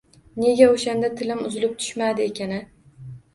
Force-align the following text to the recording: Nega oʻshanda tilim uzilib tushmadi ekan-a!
Nega 0.43 0.69
oʻshanda 0.75 1.11
tilim 1.19 1.43
uzilib 1.51 1.75
tushmadi 1.83 2.25
ekan-a! 2.31 2.59